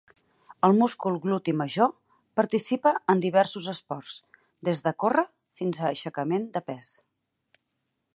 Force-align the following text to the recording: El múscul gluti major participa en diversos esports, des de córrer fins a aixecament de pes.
El 0.67 0.71
múscul 0.77 1.17
gluti 1.25 1.51
major 1.57 1.91
participa 2.41 2.93
en 3.13 3.21
diversos 3.25 3.67
esports, 3.73 4.15
des 4.69 4.81
de 4.87 4.95
córrer 5.05 5.25
fins 5.61 5.81
a 5.83 5.87
aixecament 5.91 6.49
de 6.57 6.63
pes. 6.71 6.91